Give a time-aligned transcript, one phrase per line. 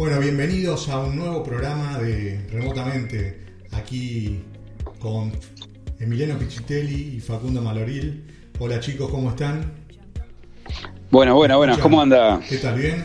[0.00, 3.38] Bueno, bienvenidos a un nuevo programa de Remotamente,
[3.70, 4.42] aquí
[4.98, 5.30] con
[5.98, 8.24] Emiliano Pichitelli y Facundo Maloril.
[8.58, 9.74] Hola chicos, ¿cómo están?
[11.10, 12.40] Bueno, bueno, bueno, ¿cómo anda?
[12.48, 12.78] ¿Qué tal?
[12.78, 13.04] ¿Bien?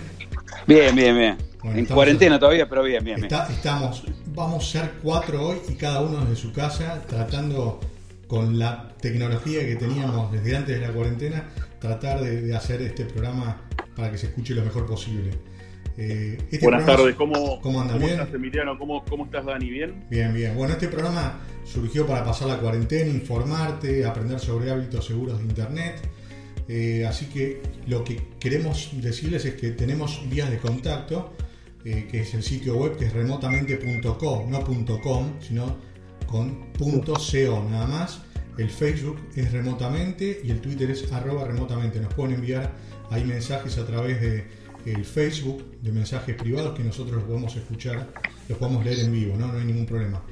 [0.67, 1.37] Bien, bien, bien.
[1.65, 6.21] en cuarentena todavía, pero bien, bien, Estamos, vamos a ser cuatro hoy y cada uno
[6.21, 7.81] desde su casa, tratando
[8.27, 11.43] con la tecnología que teníamos desde antes de la cuarentena,
[11.77, 13.63] tratar de hacer este programa
[13.97, 15.31] para que se escuche lo mejor posible.
[15.97, 18.77] Eh, este Buenas tardes, ¿cómo, ¿cómo, estás Emiliano?
[18.77, 19.69] ¿Cómo, estás Dani?
[19.69, 20.05] ¿Bien?
[20.09, 20.55] Bien, bien.
[20.55, 26.01] Bueno, este programa surgió para pasar la cuarentena, informarte, aprender sobre hábitos seguros de Internet.
[26.67, 31.33] Eh, así que lo que queremos decirles es que tenemos vías de contacto,
[31.85, 34.63] eh, que es el sitio web que es remotamente.co, no
[35.01, 35.77] .com, sino
[36.27, 38.21] con .co nada más.
[38.57, 41.99] El Facebook es remotamente y el Twitter es arroba remotamente.
[41.99, 42.73] Nos pueden enviar
[43.11, 48.09] ahí mensajes a través de el Facebook de mensajes privados que nosotros los podemos escuchar,
[48.47, 49.47] los podemos leer en vivo, ¿no?
[49.47, 50.23] No hay ningún problema.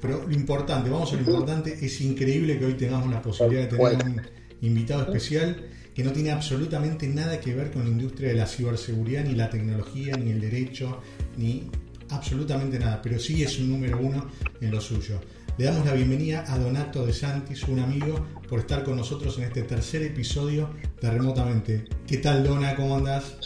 [0.00, 3.76] Pero lo importante, vamos a lo importante, es increíble que hoy tengamos la posibilidad de
[3.76, 4.20] tener un
[4.60, 9.24] invitado especial que no tiene absolutamente nada que ver con la industria de la ciberseguridad,
[9.24, 11.00] ni la tecnología, ni el derecho,
[11.36, 11.70] ni
[12.10, 14.26] absolutamente nada, pero sí es un número uno
[14.60, 15.20] en lo suyo.
[15.58, 19.44] Le damos la bienvenida a Donato De Santis, un amigo, por estar con nosotros en
[19.44, 21.84] este tercer episodio de Remotamente.
[22.06, 22.74] ¿Qué tal, Dona?
[22.74, 23.36] ¿Cómo andás?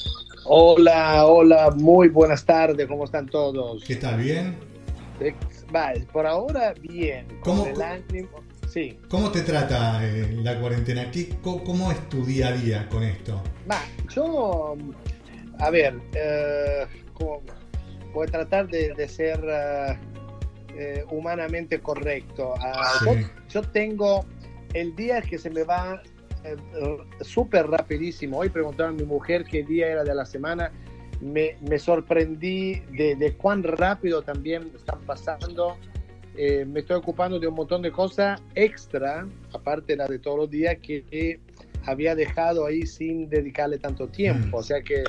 [0.48, 3.83] Hola, hola, muy buenas tardes, ¿cómo están todos?
[3.83, 4.20] ¿Qué tal?
[4.20, 4.57] ¿Bien?
[5.73, 7.27] Vale, por ahora bien.
[7.40, 7.67] ¿Cómo,
[8.68, 8.96] sí.
[9.08, 11.11] ¿Cómo te trata eh, la cuarentena?
[11.11, 13.42] ¿Qué, cómo, es tu día a día con esto?
[13.68, 13.80] Va,
[14.14, 14.77] yo,
[15.58, 16.86] a ver, eh,
[18.14, 19.45] voy a tratar de, ser
[20.77, 22.55] eh, humanamente correcto.
[22.61, 23.01] Ah,
[23.48, 24.24] yo tengo
[24.74, 26.01] el día que se me va
[26.46, 28.39] eh, súper rapidísimo.
[28.39, 30.73] Hoy preguntaron a mi mujer qué día era de la semana.
[31.20, 35.77] Me, me sorprendí de, de, cuán rápido también están pasando.
[36.36, 40.39] Eh, me estoy ocupando de un montón de cosas extra, aparte de la de todos
[40.39, 41.40] los días, que
[41.86, 44.58] había dejado ahí sin dedicarle tanto tiempo.
[44.58, 44.61] Mm.
[44.61, 45.05] O sea que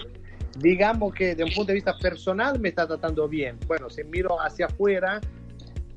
[0.60, 3.58] digamos que de un punto de vista personal me está tratando bien.
[3.68, 5.20] Bueno, si miro hacia afuera,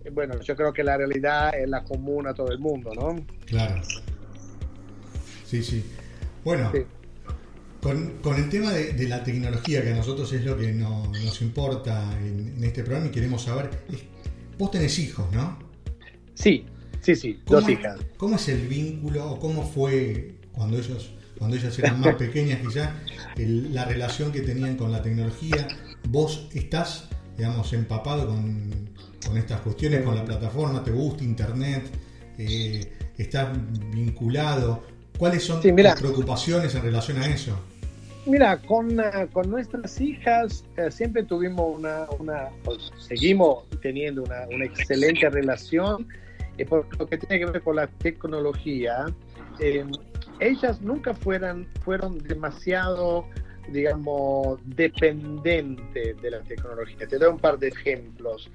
[0.05, 3.17] eh, bueno, yo creo que la realidad es la común a todo el mundo, ¿no?
[3.47, 3.81] Claro.
[5.51, 5.85] Sí, sí.
[6.45, 6.71] Bueno,
[7.83, 12.63] Con, el tema de, la tecnología, que a nosotros es lo que nos importa en,
[12.63, 13.69] este programa y queremos saber,
[14.57, 15.59] vos tenés hijos, ¿no?
[16.35, 16.67] Sí,
[17.01, 17.99] sí, sí, dos hijas.
[18.17, 22.91] ¿Cómo es el vínculo o cómo fue cuando ellos cuando ellas eran más pequeñas quizás,
[23.37, 25.67] la relación que tenían con la tecnología?
[26.09, 28.91] ¿Vos estás, digamos, empapado con,
[29.37, 30.85] estas cuestiones, con la plataforma?
[30.85, 31.91] ¿Te gusta Internet?
[32.39, 33.49] Eh, ¿Estás
[33.91, 35.00] vinculado?
[35.21, 35.71] ¿Cuáles son tus
[36.01, 37.55] preocupaciones en relación a eso?
[38.25, 44.47] Mira, con, eh, con nuestras hijas eh, siempre tuvimos una, una pues, seguimos teniendo una,
[44.51, 46.09] una, excelente relación.
[46.57, 49.05] Y por lo que tiene que ver con la tecnología,
[49.59, 49.85] eh,
[50.41, 53.27] ellas nunca fueran, fueron demasiado
[53.69, 57.07] digamos, dependiente de la tecnología.
[57.07, 58.51] Te doy un par de ejemplos.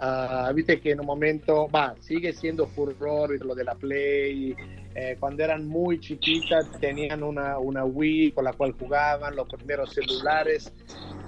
[0.00, 4.56] Uh, Viste que en un momento, va, sigue siendo furor lo de la Play.
[4.94, 9.92] Eh, cuando eran muy chiquitas tenían una, una Wii con la cual jugaban, los primeros
[9.92, 10.72] celulares,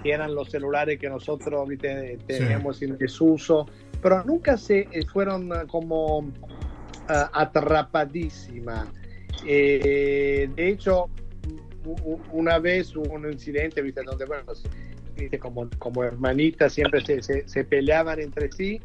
[0.02, 2.18] que eran los celulares que nosotros ¿viste?
[2.26, 3.66] teníamos en desuso,
[4.02, 6.32] pero nunca se eh, fueron ah, como uh,
[7.08, 8.88] atrapadísimas.
[9.46, 11.10] Eh, de hecho,
[12.32, 14.02] una vez hubo un incidente, ¿viste?
[14.02, 14.44] Donde, bueno,
[15.40, 18.80] como, como hermanitas siempre se, se, peleaban entre sí.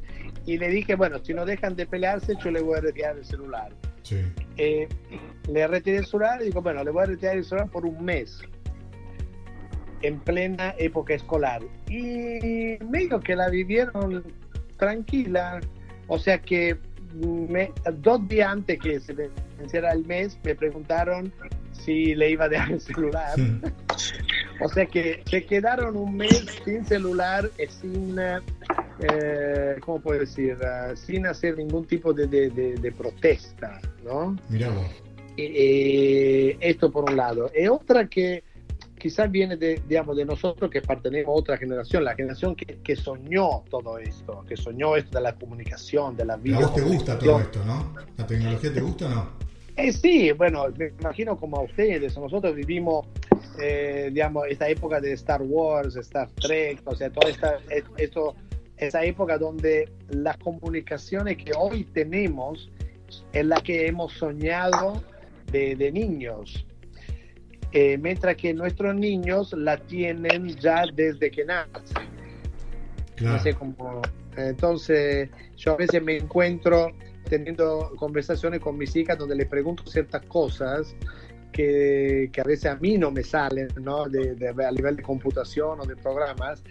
[0.45, 3.25] Y le dije, bueno, si no dejan de pelearse, yo le voy a retirar el
[3.25, 3.71] celular.
[4.57, 4.87] Eh,
[5.49, 8.03] le retiré el celular y digo, bueno, le voy a retirar el celular por un
[8.03, 8.41] mes.
[10.01, 11.61] En plena época escolar.
[11.87, 14.23] Y medio que la vivieron
[14.77, 15.61] tranquila.
[16.07, 16.77] O sea que
[17.13, 19.13] dos días antes que se
[19.57, 21.31] venciera el mes, me preguntaron
[21.71, 23.35] si le iba a dejar el celular.
[24.61, 27.49] o sea que se quedaron un mes sin celular,
[27.81, 30.57] sin, eh, ¿cómo puedo decir?
[30.57, 34.35] Uh, sin hacer ningún tipo de, de, de, de protesta, ¿no?
[34.49, 34.85] Mira vos.
[35.35, 37.51] Eh, esto por un lado.
[37.55, 38.43] Y otra que
[39.03, 42.95] quizás viene de, digamos, de nosotros que pertenecemos a otra generación, la generación que, que,
[42.95, 46.55] soñó todo esto, que soñó esto de la comunicación, de la vida.
[46.55, 47.93] ¿A vos te gusta todo esto, no?
[48.15, 49.29] ¿La tecnología te gusta o no?
[49.75, 53.05] Eh, sí, bueno, me imagino como a ustedes, nosotros vivimos,
[53.59, 57.57] eh, digamos, esta época de Star Wars, Star Trek, o sea, toda esta,
[57.97, 58.35] esto,
[58.77, 62.71] esa época donde las comunicaciones que hoy tenemos
[63.33, 65.03] es la que hemos soñado
[65.51, 66.65] de, de niños.
[67.73, 71.81] Eh, mientras que nuestros niños la tienen ya desde que nacen.
[73.19, 74.01] No sé cómo.
[74.37, 76.91] Entonces, yo a veces me encuentro
[77.27, 80.95] teniendo conversaciones con mis hijas donde les pregunto ciertas cosas
[81.51, 84.05] que, que a veces a mí no me salen, ¿no?
[84.07, 86.63] De, de, a nivel de computación o de programas.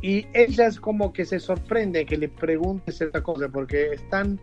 [0.00, 4.40] Y ellas como que se sorprenden que les pregunte ciertas cosas porque están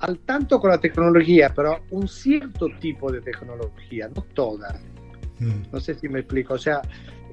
[0.00, 4.80] al tanto con la tecnología, pero un cierto tipo de tecnología, no toda.
[5.38, 5.70] Mm.
[5.72, 6.54] No sé si me explico.
[6.54, 6.80] O sea,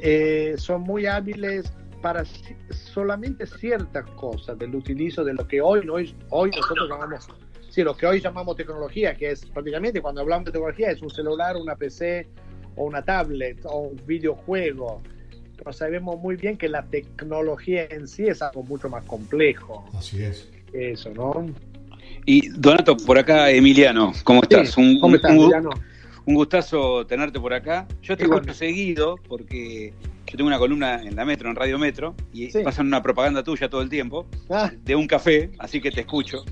[0.01, 1.71] eh, son muy hábiles
[2.01, 2.23] para
[2.69, 7.27] solamente ciertas cosas del utilizo de lo que hoy, hoy, hoy nosotros llamamos,
[7.69, 11.09] sí, lo que hoy llamamos tecnología, que es prácticamente cuando hablamos de tecnología es un
[11.09, 12.27] celular, una PC
[12.75, 15.01] o una tablet o un videojuego.
[15.57, 19.85] Pero sabemos muy bien que la tecnología en sí es algo mucho más complejo.
[19.93, 20.47] Así es.
[20.73, 21.47] Eso, ¿no?
[22.29, 24.75] Y Donato, por acá Emiliano, ¿cómo estás?
[24.75, 25.69] un, ¿Cómo estás, Emiliano?
[26.25, 27.87] Un gustazo tenerte por acá.
[28.01, 29.93] Yo te escucho seguido porque
[30.25, 33.69] yo tengo una columna en la Metro, en Radio Metro, y pasan una propaganda tuya
[33.69, 34.69] todo el tiempo ah.
[34.83, 36.43] de un café, así que te escucho.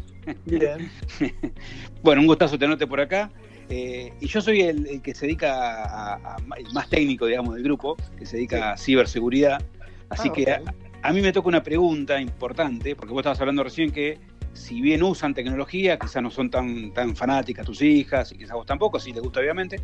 [0.46, 0.90] Bien.
[2.02, 3.30] bueno, un gustazo tenerte por acá.
[3.68, 7.98] Eh, y yo soy el, que se dedica a, el más técnico, digamos, del grupo,
[8.18, 9.62] que se dedica a ciberseguridad.
[10.08, 10.62] Así ah, que a,
[11.02, 14.20] a, mí me toca una pregunta importante, porque vos estabas hablando recién que
[14.56, 18.66] si bien usan tecnología, quizás no son tan, tan fanáticas tus hijas, y quizás vos
[18.66, 19.82] tampoco, si les gusta obviamente,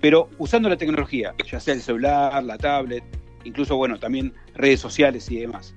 [0.00, 3.04] pero usando la tecnología, ya sea el celular, la tablet,
[3.44, 5.74] incluso, bueno, también redes sociales y demás.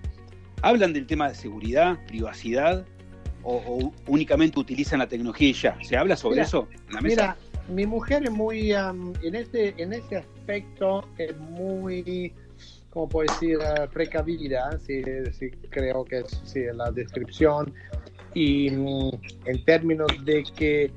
[0.61, 2.85] ¿Hablan del tema de seguridad, privacidad,
[3.43, 5.77] o, únicamente utilizan la tecnología y ya?
[5.83, 7.21] ¿Se habla sobre eso en la mesa?
[7.21, 7.37] Mira,
[7.75, 12.33] mi mujer es muy, en, este, en este aspecto, es muy
[12.89, 13.59] como puedo decir,
[13.93, 15.01] precavida, sí,
[15.31, 17.71] sí, creo que es sí, la descripción
[18.33, 19.09] y mm,
[19.45, 20.91] en términos de que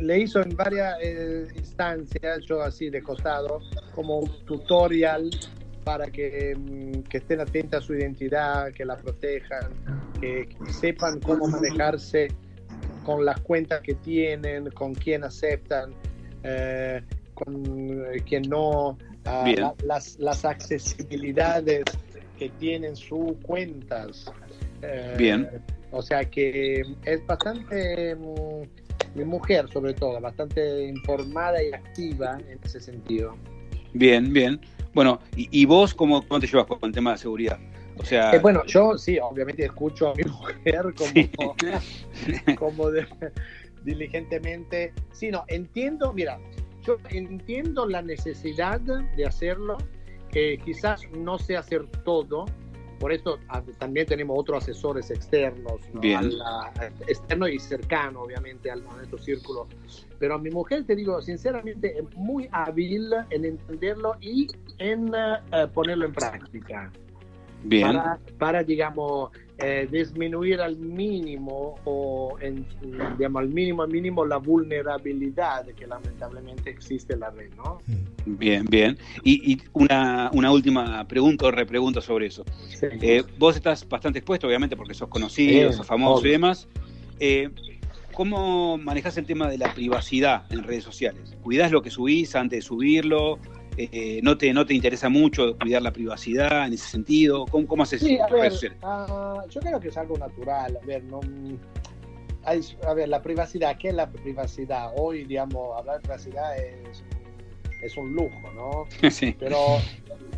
[0.00, 3.60] le hizo en varias eh, instancias, yo así de costado,
[3.94, 5.30] como un tutorial
[5.84, 9.72] para que, mm, que, estén atentas a su identidad, que la protejan,
[10.20, 12.28] que, sepan cómo manejarse
[13.04, 15.94] con las cuentas que tienen, con quién aceptan,
[16.42, 17.02] eh,
[17.34, 17.64] con
[18.14, 18.98] eh, quién no,
[19.82, 21.84] las, las accesibilidades
[22.38, 24.30] que tienen sus cuentas.
[25.16, 25.48] Bien
[25.90, 32.58] o sea que es bastante, mm, mi mujer sobre todo, bastante informada y activa en
[32.62, 33.36] ese sentido.
[33.94, 34.60] Bien, bien.
[34.94, 37.58] Bueno, ¿y, vos cómo, cómo, te llevas con el tema de seguridad?
[37.98, 38.32] O sea...
[38.32, 40.24] Eh, bueno, yo sí, obviamente escucho a mi
[40.64, 41.56] mujer como,
[42.58, 42.90] como
[43.84, 44.92] diligentemente.
[45.12, 46.38] Sí, no, entiendo, mira,
[46.82, 49.76] yo entiendo la necesidad de hacerlo,
[50.30, 52.46] que quizás no sé hacer todo,
[52.98, 53.38] por eso
[53.78, 55.80] también tenemos otros asesores externos,
[57.06, 59.68] externo y cercano, obviamente, al nuestro círculo.
[60.18, 65.66] Pero a mi mujer, te digo, sinceramente, es muy hábil en entenderlo y en eh,
[65.72, 66.92] ponerlo en práctica.
[67.64, 67.86] Bien.
[67.88, 72.64] Para, para digamos, eh, disminuir al mínimo o en,
[73.18, 77.78] digamos, al mínimo al mínimo la vulnerabilidad que lamentablemente existe en la red, ¿no?
[78.24, 78.96] Bien, bien.
[79.24, 82.44] Y, una, una, última pregunta o repregunta sobre eso.
[82.80, 86.68] Eh, vos estás bastante expuesto, obviamente, porque sos conocido, sos famoso y demás.
[87.18, 87.50] Eh,
[88.12, 91.36] ¿Cómo manejas el tema de la privacidad en redes sociales?
[91.42, 93.38] ¿Cuidás lo que subís antes de subirlo?
[93.80, 97.46] Eh, no, te, no te interesa mucho cuidar la privacidad en ese sentido?
[97.46, 100.76] ¿Cómo, cómo haces sí, a ver, uh, yo creo que es algo natural.
[100.82, 101.20] A ver, no,
[102.42, 104.92] hay, a ver, la privacidad, ¿qué es la privacidad?
[104.96, 107.04] Hoy, digamos, hablar de privacidad es,
[107.80, 108.86] es un lujo, ¿no?
[109.10, 109.36] Sí.
[109.38, 109.78] Pero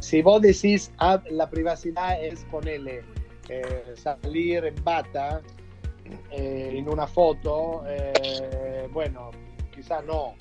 [0.01, 3.03] si vos decís, ah, la privacidad es ponerle,
[3.49, 5.41] eh, salir en bata
[6.31, 9.31] eh, en una foto, eh, bueno,
[9.75, 10.35] quizás no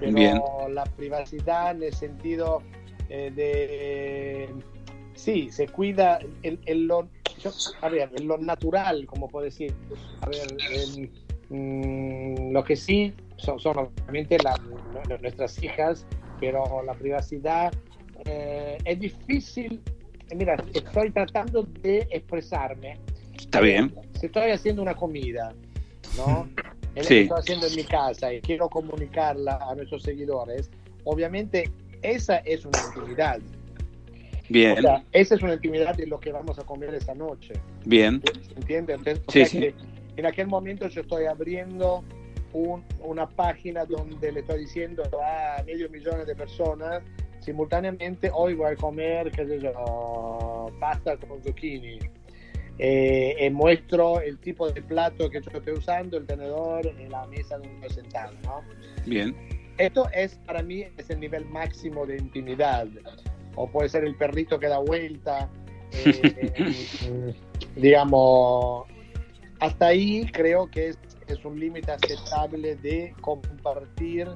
[0.00, 2.62] pero la privacidad en el sentido
[3.08, 4.48] eh, de
[5.14, 7.08] sí se cuida en, lo
[7.80, 9.74] a ver en lo natural como puedo decir
[10.20, 11.10] a ver
[11.48, 14.38] mm, lo que sí son, son obviamente
[15.20, 16.06] nuestras hijas
[16.40, 17.72] pero la privacidad
[18.24, 19.80] eh, es difícil
[20.34, 22.98] mira estoy tratando de expresarme
[23.42, 23.94] Está bien.
[24.18, 25.52] Si estoy haciendo una comida,
[26.16, 26.48] ¿no?
[27.00, 27.18] Sí.
[27.20, 30.70] estoy haciendo en mi casa y quiero comunicarla a nuestros seguidores,
[31.04, 31.70] obviamente
[32.02, 33.40] esa es una intimidad.
[34.48, 34.78] Bien.
[34.78, 37.54] O sea, esa es una intimidad de lo que vamos a comer esa noche.
[37.86, 38.22] Bien.
[38.56, 39.20] ¿Entiendes?
[39.28, 39.74] sí, sí.
[40.16, 42.04] en aquel momento yo estoy abriendo
[43.00, 47.02] una página donde le estoy diciendo a medio millón de personas
[47.42, 51.98] simultáneamente hoy voy a comer, qué sé yo, pasta con zucchini.
[52.84, 57.24] Eh, y muestro el tipo de plato que yo estoy usando, el tenedor, en la
[57.28, 58.60] mesa donde estoy sentado, ¿no?
[59.06, 59.36] Bien.
[59.78, 62.88] Esto es para mí es el nivel máximo de intimidad.
[63.54, 65.48] O puede ser el perrito que da vuelta.
[65.94, 67.34] Eh,
[67.76, 68.86] digamos,
[69.60, 70.98] hasta ahí creo que es,
[71.28, 74.26] es un límite aceptable de compartir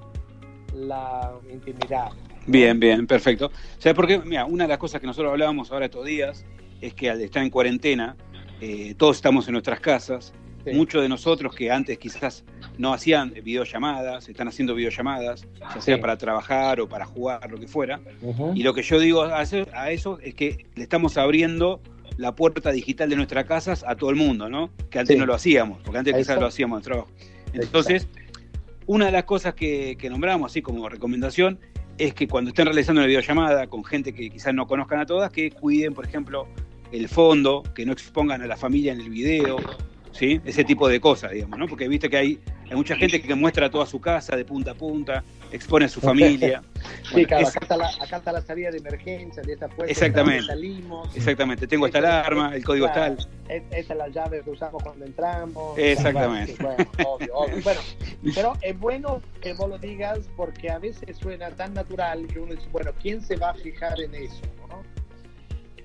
[0.74, 2.10] la intimidad.
[2.46, 3.50] Bien, bien, perfecto.
[3.78, 4.18] ¿Sabes por qué?
[4.18, 6.44] Mira, una de las cosas que nosotros hablábamos ahora estos días
[6.80, 8.16] es que al estar en cuarentena,
[8.60, 10.32] eh, todos estamos en nuestras casas.
[10.72, 12.44] Muchos de nosotros que antes quizás
[12.76, 17.68] no hacían videollamadas, están haciendo videollamadas, ya sea para trabajar o para jugar, lo que
[17.68, 18.00] fuera.
[18.52, 19.42] Y lo que yo digo a
[19.92, 21.80] eso, es que le estamos abriendo
[22.16, 24.70] la puerta digital de nuestras casas a todo el mundo, ¿no?
[24.90, 27.08] Que antes no lo hacíamos, porque antes quizás lo hacíamos en trabajo.
[27.52, 28.08] Entonces,
[28.86, 31.60] una de las cosas que, que nombramos, así como recomendación,
[31.98, 35.30] es que cuando estén realizando una videollamada con gente que quizás no conozcan a todas,
[35.30, 36.48] que cuiden, por ejemplo,
[36.92, 39.56] el fondo, que no expongan a la familia en el video,
[40.12, 40.40] ¿sí?
[40.44, 41.66] Ese tipo de cosas, digamos, ¿no?
[41.66, 44.74] Porque viste que hay, hay mucha gente que muestra toda su casa de punta a
[44.74, 46.62] punta, expone a su familia.
[47.14, 49.90] sí, claro, acá, está la, acá, está la, salida de emergencia de esta puerta.
[49.90, 50.46] Exactamente.
[50.46, 51.66] Salimos, exactamente.
[51.66, 53.14] Tengo esta alarma, el código está.
[53.48, 55.78] Esta es la llave que usamos cuando entramos.
[55.78, 56.56] Exactamente.
[56.60, 57.62] Bueno, obvio, obvio.
[57.62, 57.80] Bueno,
[58.34, 62.54] pero es bueno que vos lo digas porque a veces suena tan natural que uno
[62.54, 64.42] dice, bueno, ¿quién se va a fijar en eso?
[64.68, 64.95] ¿no?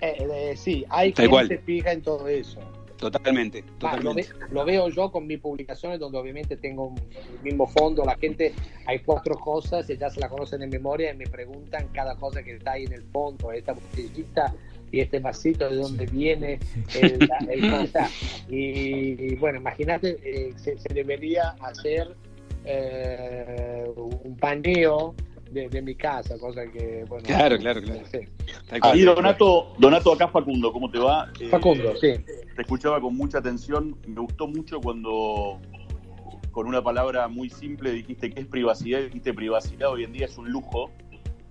[0.02, 2.60] Eh, eh, sí, hay quien se fija en todo eso.
[3.02, 4.30] Totalmente, totalmente.
[4.52, 8.54] lo, veo yo con mis publicaciones donde obviamente tengo el mismo fondo, la gente,
[8.86, 12.44] hay cuatro cosas y ya se la conocen de memoria y me preguntan cada cosa
[12.44, 14.54] que está ahí en el fondo, esta botellita
[14.92, 16.60] y este vasito de dónde viene
[17.02, 17.28] el,
[18.50, 22.16] Y, bueno, imagínate, eh, se, debería hacer
[22.66, 25.16] eh, un paneo
[25.52, 27.26] de, mi casa, cosa que, bueno.
[27.26, 28.02] Claro, claro, claro.
[28.12, 29.04] Sí.
[29.04, 31.32] Donato, Donato, acá Facundo, ¿cómo te va?
[31.40, 32.14] Eh, Facundo, sí.
[32.56, 35.60] Te escuchaba con mucha atención, me gustó mucho cuando
[36.52, 40.38] con una palabra muy simple dijiste que es privacidad, dijiste privacidad hoy en día es
[40.38, 40.92] un lujo.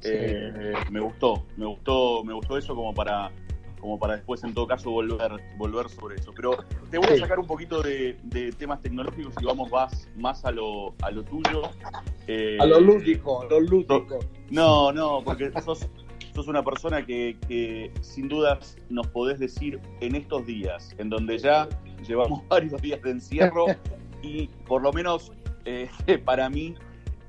[0.02, 3.30] Eh, me gustó, me gustó, me gustó eso como para
[3.80, 6.32] como para después en todo caso volver, volver sobre eso.
[6.34, 8.16] Pero te voy a sacar un poquito de,
[8.58, 11.62] temas tecnológicos y vamos más, más a, lo, a lo tuyo.
[12.26, 14.18] Eh, a lo lúdico, a lo lúdico.
[14.50, 15.88] No, no, porque sos,
[16.34, 21.38] sos una persona que, que, sin dudas nos podés decir en estos días, en donde
[21.38, 21.68] ya
[22.06, 23.66] llevamos varios días de encierro
[24.22, 25.32] y por lo menos
[25.64, 25.88] eh,
[26.24, 26.74] para mí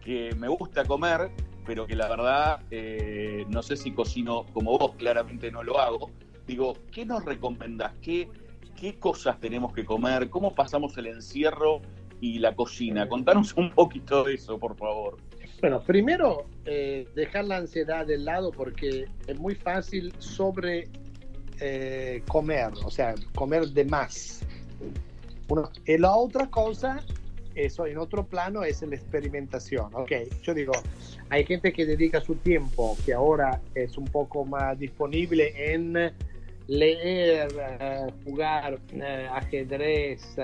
[0.04, 1.32] que me gusta comer,
[1.66, 6.10] pero que la verdad eh, no sé si cocino como vos, claramente no lo hago,
[6.48, 7.94] digo, ¿qué nos recomendás?
[8.02, 8.30] ¿Qué,
[8.76, 10.30] ¿Qué cosas tenemos que comer?
[10.30, 11.82] ¿Cómo pasamos el encierro
[12.20, 13.08] y la cocina?
[13.08, 15.18] Contanos un poquito de eso, por favor.
[15.62, 20.90] Bueno, primero, eh, dejar la ansiedad de lado porque es muy fácil sobre
[21.60, 24.42] eh, comer, o sea, comer de más.
[25.86, 27.04] y la otra cosa,
[27.54, 29.94] eso en otro plano, es la experimentación.
[29.94, 30.72] Ok, yo digo,
[31.30, 36.12] hay gente que dedica su tiempo, que ahora es un poco más disponible en
[36.68, 37.48] leer,
[37.80, 40.38] eh, jugar eh, ajedrez,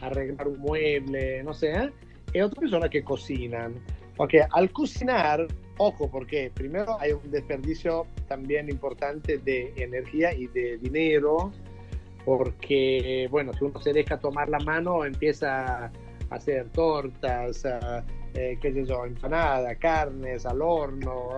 [0.00, 1.90] arreglar un mueble, no sé, ¿eh?
[2.34, 3.74] y otras personas que cocinan.
[4.16, 5.46] Porque al cocinar,
[5.78, 11.50] ojo, porque primero hay un desperdicio también importante de energía y de dinero,
[12.24, 15.92] porque, bueno, si uno se deja tomar la mano, empieza a
[16.30, 17.64] hacer tortas,
[18.34, 21.30] qué sé yo, empanadas, carnes al horno,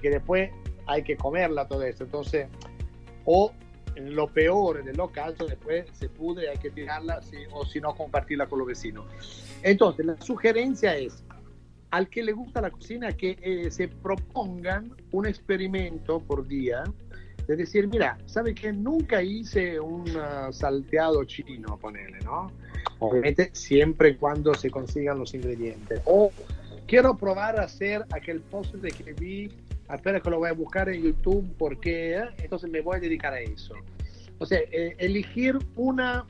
[0.00, 0.50] que después
[0.86, 2.04] hay que comerla todo esto.
[2.04, 2.46] Entonces,
[3.24, 3.52] o
[3.96, 7.20] lo peor, en el caso, después se pude, hay que tirarla
[7.52, 9.06] o si no compartirla con los vecinos.
[9.62, 11.24] Entonces, la sugerencia es,
[11.90, 16.84] al que le gusta la cocina, que eh, se propongan un experimento por día,
[17.46, 22.50] de decir, mira, ¿sabe que nunca hice un ah, salteado chino, ponele, ¿no?
[23.00, 26.00] Obviamente, siempre y cuando se consigan los ingredientes.
[26.06, 26.32] O
[26.86, 29.50] quiero probar a hacer aquel postre que vi
[29.92, 32.24] espera que lo voy a buscar en YouTube porque ¿eh?
[32.38, 33.74] entonces me voy a dedicar a eso.
[34.38, 36.26] O sea, eh, elegir una,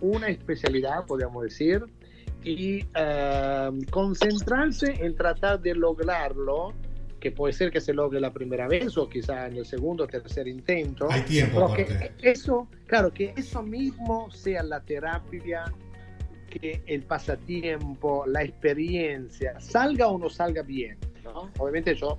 [0.00, 1.84] una especialidad, podríamos decir,
[2.44, 6.72] y eh, concentrarse en tratar de lograrlo
[7.18, 10.06] que puede ser que se logre la primera vez o quizá en el segundo o
[10.06, 11.08] tercer intento.
[11.10, 11.72] Hay tiempo.
[11.74, 15.64] Pero que eso, claro, que eso mismo sea la terapia,
[16.48, 20.98] que el pasatiempo, la experiencia, salga o no salga bien.
[21.24, 21.50] ¿no?
[21.58, 22.18] Obviamente yo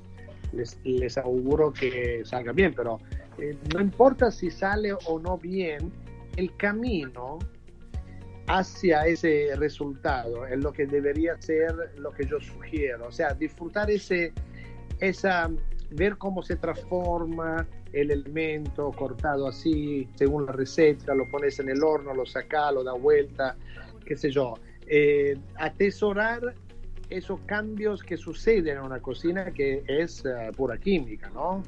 [0.54, 3.00] les, les auguro que salga bien, pero
[3.38, 5.92] eh, no importa si sale o no bien,
[6.36, 7.40] el camino
[8.48, 13.08] hacia ese resultado es lo que debería ser lo que yo sugiero.
[13.08, 14.34] O sea, disfrutar ese,
[15.00, 15.50] esa,
[15.92, 21.84] ver cómo se transforma el elemento cortado así, según la receta, lo pones en el
[21.84, 23.56] horno, lo sacas, lo da vuelta,
[24.06, 24.56] qué sé yo.
[24.88, 26.56] Eh, atesorar
[27.10, 31.64] esos cambios que suceden en una cocina que es uh, pura química, ¿no?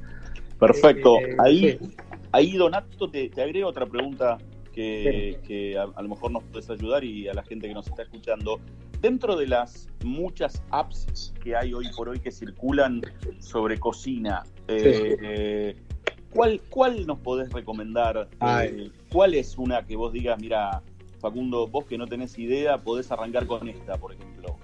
[0.59, 1.17] Perfecto.
[1.19, 1.95] Eh, ahí, sí.
[2.31, 4.37] ahí, Donato, te, te, agrego otra pregunta
[4.73, 5.47] que, sí.
[5.47, 8.03] que a, a, lo mejor nos puedes ayudar y a la gente que nos está
[8.03, 8.59] escuchando.
[9.01, 13.01] Dentro de las muchas apps que hay hoy por hoy que circulan
[13.39, 15.73] sobre cocina, eh,
[16.33, 18.27] ¿cuál, ¿cuál nos podés recomendar?
[18.41, 20.81] Eh, ¿Cuál es una que vos digas, mira,
[21.19, 24.57] Facundo, vos que no tenés idea, podés arrancar con esta, por ejemplo?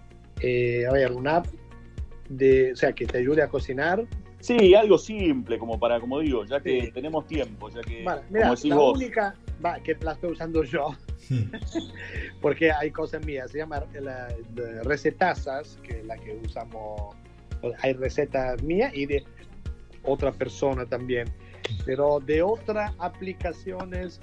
[0.48, 1.48] Eh, a ver, una app
[2.30, 4.06] de, o sea, que te ayude a cocinar.
[4.40, 6.92] Sí, algo simple, como para, como digo, ya que sí.
[6.92, 8.96] tenemos tiempo, ya que, vale, mira, como decís la vos.
[8.96, 9.36] única,
[9.66, 10.96] va, que la estoy usando yo,
[12.42, 17.16] porque hay cosas mías, se llama la, la recetazas, que es la que usamos,
[17.82, 19.24] hay recetas mías y de
[20.04, 21.28] otra persona también,
[21.88, 24.22] pero de otras aplicaciones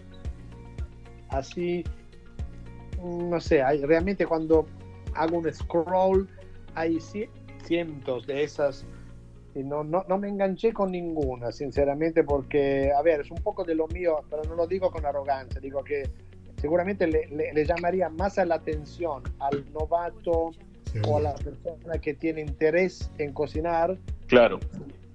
[1.30, 1.82] así,
[3.02, 4.68] no sé, hay, realmente cuando
[5.14, 6.28] hago un scroll,
[6.74, 6.98] hay
[7.64, 8.86] cientos de esas
[9.54, 13.64] y no, no, no, me enganché con ninguna, sinceramente, porque, a ver, es un poco
[13.64, 16.08] de lo mío, pero no lo digo con arrogancia, digo que
[16.56, 20.52] seguramente le, le, le llamaría más a la atención al novato
[20.90, 21.00] sí.
[21.06, 23.98] o a la persona que tiene interés en cocinar.
[24.26, 24.58] Claro.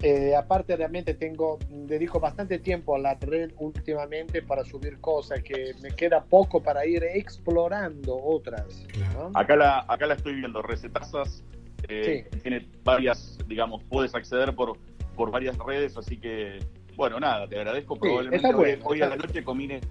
[0.02, 5.74] Eh, aparte, realmente tengo, dedico bastante tiempo a la red últimamente para subir cosas que
[5.82, 8.86] me queda poco para ir explorando otras.
[9.14, 9.32] ¿no?
[9.34, 11.44] Acá, la, acá la estoy viendo, recetazas
[11.88, 12.40] eh, sí.
[12.42, 14.78] tiene varias, digamos, puedes acceder por,
[15.16, 16.60] por varias redes, así que,
[16.96, 17.96] bueno, nada, te agradezco.
[17.96, 19.82] Sí, Probablemente bueno, hoy, hoy a la noche comine,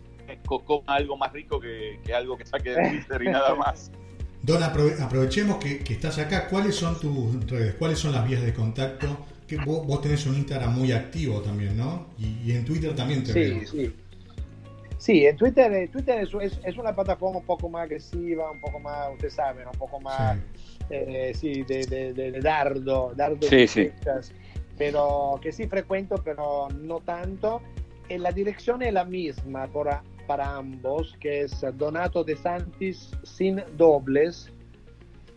[0.44, 3.90] coma algo más rico que, que algo que saque de Twitter y nada más.
[4.42, 6.46] Don, aprovechemos que, que, estás acá.
[6.48, 7.74] ¿Cuáles son tus redes?
[7.74, 9.26] ¿Cuáles son las vías de contacto?
[9.46, 12.08] Que vos, vos tenés un Instagram muy activo también, ¿no?
[12.18, 13.66] Y, y en Twitter también te sí, veo.
[13.66, 13.94] Sí,
[14.98, 18.60] Sí, en Twitter, eh, Twitter es, es, es, una plataforma un poco más agresiva, un
[18.60, 23.46] poco más, usted sabe, un poco más, sí, eh, sí de, de, de, dardo, dardo
[23.46, 23.90] sí, sí.
[24.78, 27.60] pero que sí frecuento, pero no tanto.
[28.08, 33.62] E la dirección es la misma para, para ambos, que es Donato De Santis sin
[33.76, 34.50] dobles,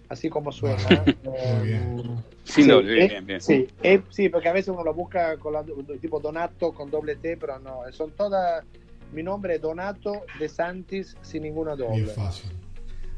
[0.10, 1.06] así como suena.
[1.24, 2.24] Muy bien.
[2.44, 3.42] Sin sí, doble, bien, bien.
[3.42, 5.64] Sí, eh, sí, porque a veces uno lo busca con la,
[6.02, 8.66] tipo Donato con doble T, pero no, son todas
[9.14, 12.02] mi nombre es Donato De Santis sin ninguna doble.
[12.02, 12.52] Bien fácil.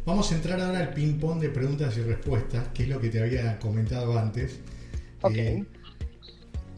[0.06, 3.22] Vamos a entrar ahora al ping-pong de preguntas y respuestas, que es lo que te
[3.22, 4.60] había comentado antes.
[5.22, 5.36] Ok.
[5.36, 5.66] Eh,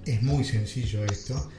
[0.06, 1.50] es muy sencillo esto.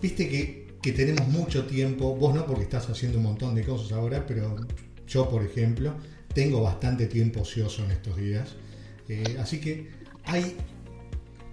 [0.00, 3.92] Viste que, que, tenemos mucho tiempo, vos no porque estás haciendo un montón de cosas
[3.92, 4.56] ahora, pero
[5.06, 5.94] yo, por ejemplo,
[6.34, 8.56] tengo bastante tiempo ocioso en estos días.
[9.08, 9.90] Eh, así que
[10.24, 10.56] hay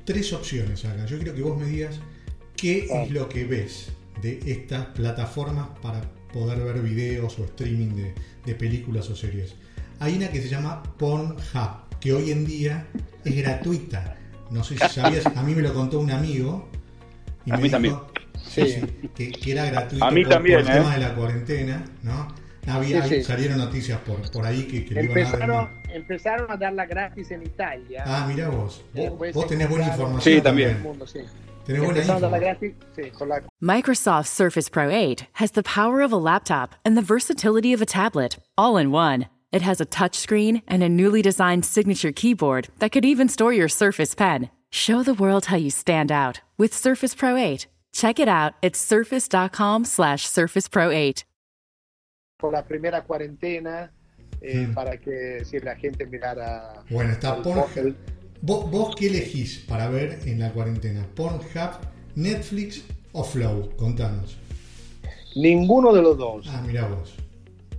[0.05, 1.05] tres opciones acá.
[1.05, 1.99] Yo quiero que vos me digas
[2.55, 3.89] qué es lo que ves
[4.21, 6.01] de estas plataformas para
[6.33, 8.13] poder ver videos o streaming de,
[8.45, 9.55] de, películas o series.
[9.99, 12.87] Hay una que se llama Pornhub, que hoy en día
[13.23, 14.17] es gratuita.
[14.51, 16.69] No sé si sabías, a mí me lo contó un amigo.
[17.45, 17.95] Y a me mí dijo, también.
[18.47, 19.09] Sí, sí.
[19.15, 20.79] Que, que, era gratuito a mí por, también, por el ¿eh?
[20.79, 22.27] tema de la cuarentena, ¿no?
[22.67, 23.23] Había, sí, sí.
[23.23, 27.31] salieron noticias por, por ahí que, que empezaron, iban a dar empezaron a darla gratis
[27.31, 28.03] en Italia.
[28.05, 28.83] Ah, mira vos.
[28.93, 30.21] Vos, vos tenés buena información.
[30.21, 30.81] Sí, también.
[30.81, 31.05] Mundo,
[31.65, 32.29] tenés buena info.
[32.29, 32.73] Gratis,
[33.21, 33.41] la...
[33.59, 37.85] Microsoft Surface Pro 8 has the power of a laptop and the versatility of a
[37.85, 39.27] tablet, all in one.
[39.51, 43.69] It has a touchscreen and a newly designed signature keyboard that could even store your
[43.69, 44.49] Surface Pen.
[44.69, 47.67] Show the world how you stand out with Surface Pro 8.
[47.93, 51.23] Check it out at surface.com slash Surface Pro 8.
[52.37, 53.91] Por la primera cuarentena,
[54.41, 54.73] eh, mm.
[54.75, 56.83] para que si la gente mirara.
[56.89, 57.95] Bueno, está Pornhub.
[58.41, 61.07] ¿Vos, ¿Vos qué elegís para ver en la cuarentena?
[61.15, 61.71] ¿Pornhub,
[62.15, 63.75] Netflix o Flow?
[63.75, 64.37] Contanos.
[65.35, 66.47] Ninguno de los dos.
[66.49, 67.15] Ah, mira vos.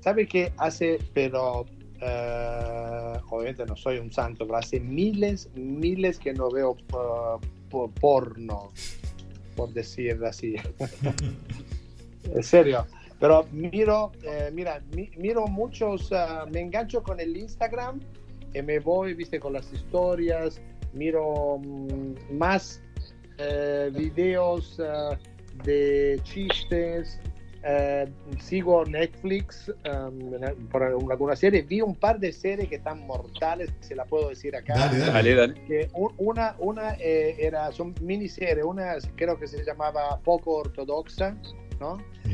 [0.01, 0.99] ¿Sabe qué hace?
[1.15, 7.89] Pero uh, obviamente no soy un santo, pero hace miles, miles que no veo uh,
[8.01, 8.73] porno,
[9.55, 10.57] por decir así.
[12.35, 12.85] en serio.
[13.21, 18.01] Pero miro, eh, mira, mi, miro muchos, uh, me engancho con el Instagram
[18.55, 20.61] y me voy, viste, con las historias,
[20.93, 22.81] miro mm, más
[23.39, 25.19] eh, videos eh,
[25.65, 27.19] de chistes,
[27.65, 28.07] eh,
[28.39, 33.97] sigo Netflix um, por alguna serie, vi un par de series que están mortales, se
[33.97, 34.75] la puedo decir acá.
[34.75, 35.13] Dale, dale.
[35.13, 35.55] Dale, dale.
[35.67, 41.37] Que un- una una eh, era, son miniseries, una creo que se llamaba Poco Ortodoxa,
[41.81, 41.97] ¿no?
[42.25, 42.31] Mm.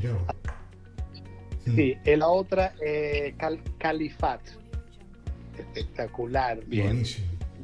[1.64, 4.40] Sí, y la otra eh, Cal- Califat.
[5.58, 6.64] Espectacular.
[6.66, 7.02] Bien.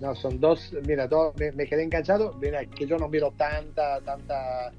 [0.01, 2.35] No, son dos, mira, dos, me, me quedé enganchado.
[2.41, 4.73] Mira, que yo no miro tanta, tanta,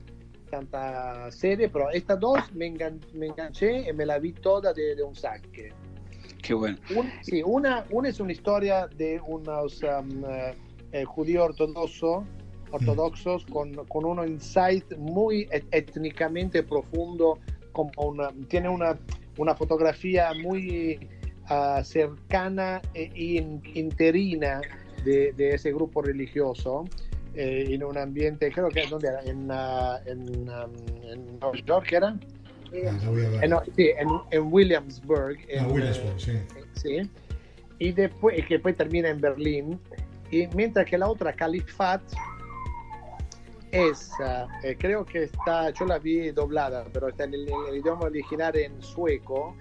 [0.50, 4.96] tanta serie, pero estas dos me, engan- me enganché y me la vi toda de,
[4.96, 5.72] de un saque.
[6.42, 6.78] Qué bueno.
[6.96, 10.56] Un- sí, una, una es una historia de unos um, eh,
[10.92, 12.24] eh, judíos ortodoxos
[12.74, 17.38] ortodoxos con, con un insight muy étnicamente profundo,
[17.72, 18.98] como una, tiene una,
[19.38, 21.08] una fotografía muy
[21.48, 24.62] ah, cercana e in- interina
[25.04, 26.86] de, de ese grupo religioso.
[27.34, 29.22] eh, en un ambiente, creo que ¿dónde era?
[29.24, 32.08] En, ah, en, um, en Nueva York era.
[32.10, 33.44] Ah, ver.
[33.44, 35.38] Eh, no, sí, en, en Williamsburg.
[35.44, 36.32] Ah, en, Williamsburg, sí.
[36.74, 37.02] sí.
[37.80, 39.80] Y después, que después termina en Berlín.
[40.30, 42.02] Y mientras que la otra, Califat,
[43.72, 47.68] es, ah, eh, creo que está, yo la vi doblada, pero está en el, en
[47.70, 49.56] el idioma original en sueco,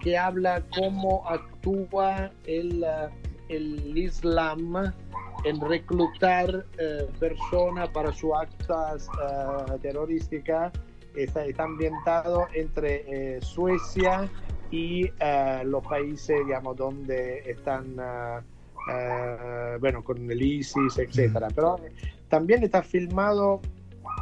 [0.00, 3.10] que habla cómo actúa el, ah,
[3.48, 4.92] el Islam
[5.44, 10.72] en reclutar eh, personas para sus actas ah, terrorísticas.
[11.14, 14.30] Está, está ambientado entre eh, Suecia
[14.70, 18.42] y eh, los países, digamos, donde están, ah,
[18.90, 21.48] ah, bueno, con el ISIS, etcétera.
[21.54, 21.76] Pero
[22.28, 23.60] también está filmado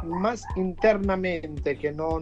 [0.03, 2.19] más internamente que no...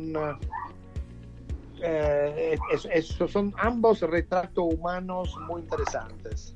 [1.82, 6.56] Eh, es- es- son ambos retratos humanos muy interesantes.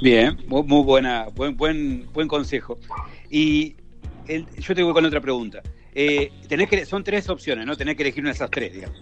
[0.00, 2.78] Bien, muy, buena, buen, buen, buen consejo.
[3.30, 3.76] Y
[4.28, 5.62] el- yo te voy con otra pregunta.
[5.94, 7.76] Eh, tenés que, son tres opciones, ¿no?
[7.76, 8.98] Tenés que elegir una de esas tres, digamos.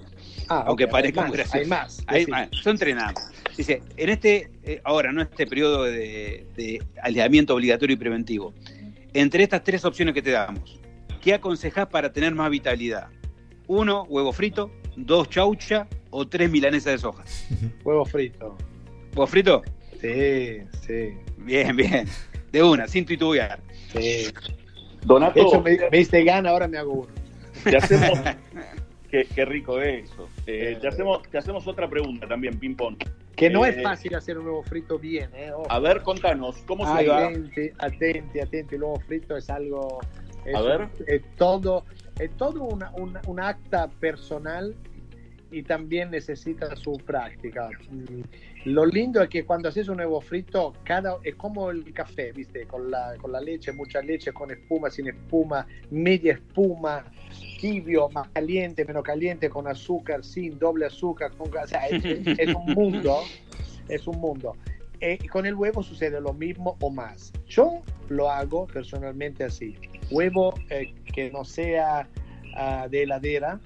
[0.49, 1.59] Ah, Aunque parezca hay muy más, gracioso.
[1.59, 2.05] Hay más.
[2.07, 3.31] Hay- ah, son tres nada más.
[3.57, 5.23] Dice, en este, eh, ahora, ¿no?
[5.23, 8.53] Este periodo de, de aislamiento obligatorio y preventivo.
[9.13, 10.81] Entre estas tres opciones que te damos,
[11.21, 13.09] ¿qué aconsejás para tener más vitalidad?
[13.67, 17.25] Uno, huevo frito, dos, chaucha o tres milanesas de soja.
[17.85, 18.57] Huevo frito.
[19.15, 19.63] ¿Huevo frito?
[20.01, 22.07] Sí, sí, Bien, bien.
[22.53, 23.61] De una, sin titubear.
[23.93, 24.27] sí.
[25.03, 27.13] Donato, De hecho, me, me diste gana, ahora me hago uno.
[27.65, 28.19] te hacemos.
[29.11, 30.29] qué, qué rico eso.
[30.47, 32.97] Eh, Eh, te, hacemos, te hacemos otra pregunta también, Ping Pong.
[33.37, 35.51] Que no Eh, es fácil hacer un huevo frito bien, ¿eh?
[35.53, 35.67] Ojo.
[35.71, 37.27] A ver, contanos, ¿cómo se va?
[37.79, 38.75] Atenti, atenti.
[38.75, 40.01] El huevo frito es algo.
[40.45, 40.89] Es, A ver.
[41.07, 41.85] es todo,
[42.19, 44.75] es todo una, una, un acta personal
[45.51, 47.69] y también necesita su práctica.
[47.91, 48.21] Mm,
[48.67, 52.67] Lo lindo es que cuando haces un huevo frito, cada, es como el café, ¿viste?
[52.67, 57.05] Con la, con la leche, mucha leche, con espuma, sin espuma, media espuma,
[57.61, 61.33] tibio, más caliente, menos caliente, con azúcar, sin doble azúcar.
[61.37, 63.19] Con, o sea, es, es- un mundo,
[63.89, 64.57] es un mundo.
[65.01, 67.33] Eh, con el huevo sucede lo mismo o más.
[67.47, 69.75] Yo lo hago personalmente así.
[70.11, 72.07] Huevo eh, que no sea
[72.57, 73.59] ah, de heladera,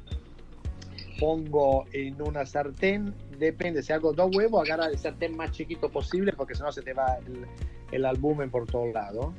[1.18, 6.32] pongo en una sartén, depende, si hago dos huevos, agarra el sartén más chiquito posible
[6.32, 7.46] porque si no se te va el,
[7.92, 9.32] el albumen por todos lados.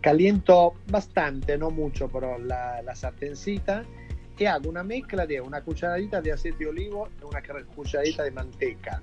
[0.00, 3.84] Caliento bastante, no mucho, pero la, la sartencita
[4.40, 7.42] y hago una mezcla de una cucharadita de aceite de olivo y una
[7.74, 9.02] cucharadita de manteca.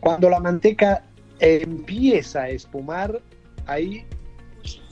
[0.00, 1.04] Cuando la manteca
[1.38, 3.22] empieza a espumar,
[3.66, 4.04] ahí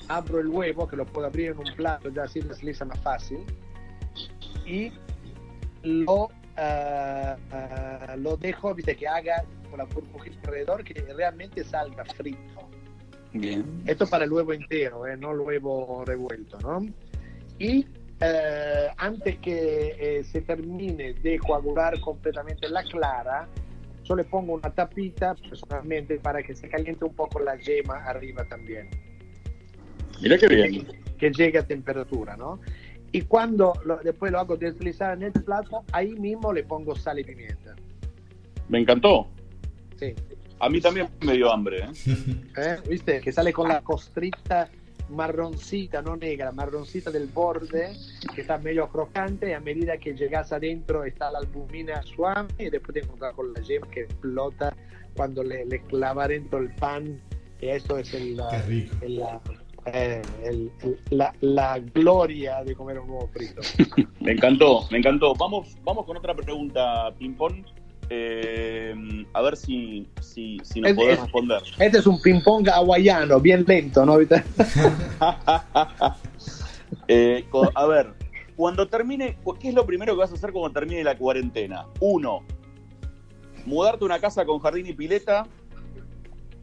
[0.07, 3.41] abro el huevo, que lo puedo abrir en un plato, ya así desliza más fácil,
[4.65, 4.93] y
[5.83, 12.05] lo, ah, ah, lo dejo, viste, que haga con la burbujita alrededor, que realmente salga
[12.05, 12.69] frito.
[13.33, 13.83] Bien.
[13.87, 16.87] Esto para el huevo entero, eh, no el huevo revuelto, ¿no?
[17.59, 17.87] Y
[18.21, 23.47] eh, antes que eh, se termine de coagular completamente la clara,
[24.05, 28.45] yo le pongo una tapita personalmente para que se caliente un poco la yema arriba
[28.49, 28.89] también,
[30.23, 30.89] Mirá qué bien.
[31.19, 32.59] que llegue a temperatura, ¿no?
[33.13, 37.19] Y cuando lo- después lo hago deslizar en el plato, ahí mismo le pongo sal
[37.19, 37.75] y pimienta.
[38.69, 39.29] Me encantó.
[39.97, 40.15] Sí.
[40.61, 41.85] A mí también me dio hambre.
[41.85, 41.91] ¿eh?
[42.57, 42.77] ¿Eh?
[42.89, 43.21] ¿Viste?
[43.21, 44.69] Que sale con la costrita
[45.11, 47.93] marroncita, no negra, marroncita del borde,
[48.35, 52.69] que está medio crocante, y a medida que llegas adentro está la albumina suave, y
[52.69, 54.77] después te encuentras con la yema que explota
[55.17, 57.21] cuando le, le clava dentro el pan,
[57.61, 58.97] y eso es el, Qué rico.
[59.01, 59.41] el- la,
[59.95, 63.61] eh, el- el- la, la gloria de comer un huevo frito.
[64.21, 65.35] Me encantó, me encantó.
[65.35, 67.65] Vamos, vamos con otra pregunta, Ping Pong.
[68.11, 68.95] Eh,
[69.35, 71.63] a ver si, si, si nos podés responder.
[71.79, 74.19] Este es un ping-pong hawaiano, bien lento, ¿no?
[77.09, 78.15] eh, a ver,
[78.57, 81.87] cuando termine, ¿qué es lo primero que vas a hacer cuando termine la cuarentena?
[82.01, 82.43] Uno,
[83.67, 85.47] mudarte a una casa con jardín y pileta.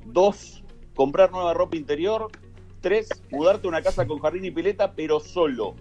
[0.06, 0.64] Dos,
[0.96, 2.30] comprar nueva ropa interior.
[2.86, 5.74] Tres, mudarte a una casa con jardín y pileta, pero solo.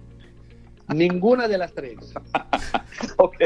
[0.88, 1.96] Ninguna de las tres.
[3.18, 3.36] ok.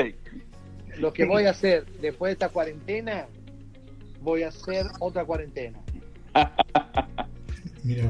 [0.98, 3.26] Lo que voy a hacer después de esta cuarentena,
[4.20, 5.80] voy a hacer otra cuarentena.
[7.82, 8.04] Mira.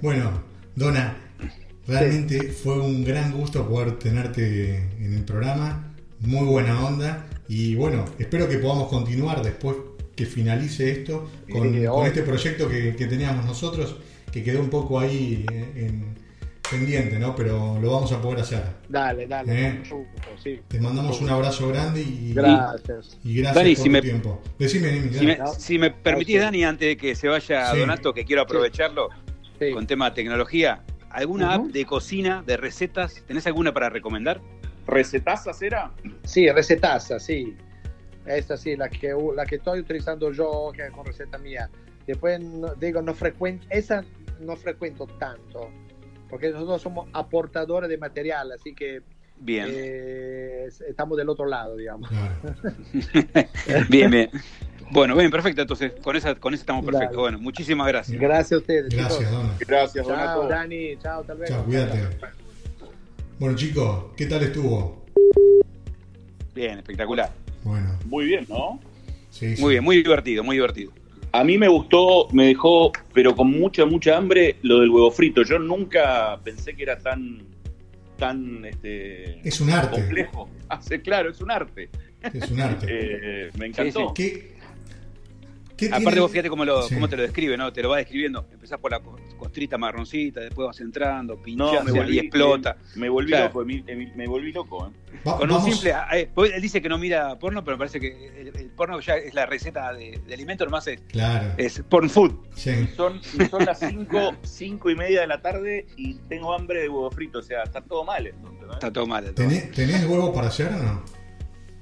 [0.00, 0.44] Bueno,
[0.76, 1.16] Dona,
[1.88, 5.92] realmente fue un gran gusto poder tenerte en el programa.
[6.20, 7.26] Muy buena onda.
[7.48, 9.76] Y bueno, espero que podamos continuar después
[10.14, 13.96] que finalice esto con, este proyecto que, teníamos nosotros,
[14.32, 16.14] que quedó un poco ahí en
[16.70, 17.34] pendiente, ¿no?
[17.34, 18.62] Pero lo vamos a poder hacer.
[18.88, 19.66] Dale, dale.
[19.66, 19.82] ¿Eh?
[20.42, 20.60] Sí.
[20.68, 24.42] Te mandamos un abrazo grande y gracias, y gracias por tu tiempo.
[24.58, 28.42] Decime, si, me, si me permitís, Dani, antes de que se vaya Donato, que quiero
[28.42, 29.08] aprovecharlo
[29.74, 33.22] con tema de tecnología, ¿alguna app de cocina, de recetas?
[33.26, 34.40] ¿Tenés alguna para recomendar?
[34.86, 35.90] ¿Recetazas era?
[36.24, 37.56] Sí, recetazas, sí.
[38.26, 41.68] Esta sí, la que, la que estoy utilizando yo, que es con receta mía.
[42.06, 42.40] Después
[42.78, 44.04] digo, no frecuento, esa
[44.40, 45.70] no frecuento tanto
[46.30, 49.02] porque nosotros somos aportadores de material, así que
[49.38, 49.66] bien.
[49.68, 52.08] Eh, estamos del otro lado, digamos.
[53.88, 54.30] bien, bien.
[54.92, 55.60] Bueno, bien, perfecto.
[55.60, 57.16] Entonces, con esa, con eso estamos perfectos.
[57.16, 58.18] Bueno, muchísimas gracias.
[58.18, 58.94] Gracias a ustedes.
[58.94, 59.56] Gracias, Dona.
[59.58, 60.96] Gracias, Chao, Dani.
[60.98, 61.50] Chao, tal vez.
[61.50, 61.98] Chao, cuídate.
[63.38, 65.04] Bueno, chicos, ¿qué tal estuvo?
[66.54, 67.32] Bien, espectacular.
[67.64, 67.98] Bueno.
[68.06, 68.78] Muy bien, ¿no?
[69.30, 69.62] Sí, sí.
[69.62, 70.92] Muy bien, muy divertido, muy divertido.
[71.32, 75.42] A mí me gustó, me dejó, pero con mucha, mucha hambre, lo del huevo frito.
[75.42, 77.44] Yo nunca pensé que era tan,
[78.16, 80.00] tan, este, es un arte.
[80.00, 80.48] complejo.
[80.72, 81.90] Ah, claro, es un arte.
[82.22, 82.86] Es un arte.
[82.88, 84.14] Eh, me encantó.
[84.14, 84.54] ¿Qué,
[85.88, 87.72] Aparte vos fíjate cómo, lo, cómo te lo describe, ¿no?
[87.72, 88.46] Te lo va describiendo.
[88.52, 89.00] Empezás por la
[89.36, 92.76] costrita marroncita, después vas entrando, pinchás y explota.
[92.94, 94.88] Me, volví loco, me, volví loco.
[94.88, 95.18] ¿eh?
[95.24, 95.92] Con un simple...
[95.92, 99.16] Ah, eh, él dice que no mira porno, pero me parece que el, porno ya
[99.16, 101.52] es la receta de, de alimento, nomás es, claro.
[101.56, 102.32] es porn food.
[102.96, 107.10] Son, son las 5 cinco, y media de la tarde y tengo hambre de huevo
[107.10, 108.32] frito, o sea, está todo mal.
[108.72, 109.32] Está todo mal.
[109.34, 111.04] ¿Tenés, ¿Tenés huevo para hacer o no?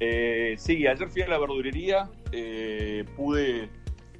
[0.00, 3.68] Eh, sí, ayer fui a la verdulería, eh, pude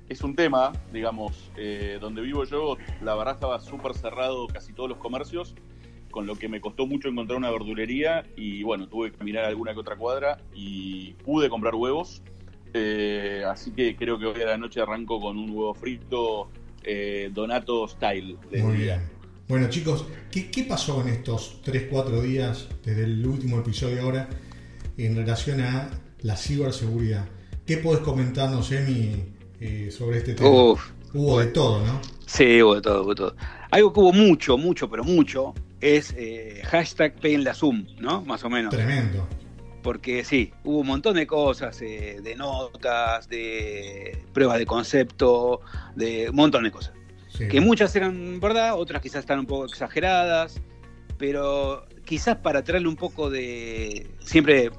[0.09, 4.89] es un tema, digamos, eh, donde vivo yo, la verdad estaba súper cerrado casi todos
[4.89, 5.55] los comercios,
[6.11, 9.75] con lo que me costó mucho encontrar una verdulería y bueno, tuve que caminar alguna
[9.75, 12.23] que otra cuadra y pude comprar huevos.
[12.75, 16.51] Eh, así que creo que hoy a la noche arranco con un huevo frito
[16.83, 18.37] eh, Donato Style.
[18.63, 19.01] Muy bien.
[19.47, 24.29] Bueno chicos, ¿qué, ¿qué, pasó en estos 3-4 días desde el último episodio ahora
[24.99, 25.91] en relación a
[26.21, 27.27] la ciberseguridad?
[27.65, 30.49] ¿Qué podés comentarnos, Emi, eh, sobre este tema.
[30.49, 32.01] hubo de todo, ¿no?
[32.27, 33.37] Sí, hubo de todo, hubo de todo.
[33.71, 38.23] Algo que hubo mucho, mucho, pero mucho, es eh, hashtag la Zoom, ¿no?
[38.23, 38.75] Más o menos.
[38.75, 39.27] Tremendo.
[39.83, 45.61] Porque sí, hubo un montón de cosas, eh, de notas, de pruebas de concepto,
[45.95, 46.93] de un montón de cosas.
[47.51, 50.61] Que muchas eran verdad, otras quizás están un poco exageradas,
[51.19, 54.73] pero quizás para traerle un poco de, siempre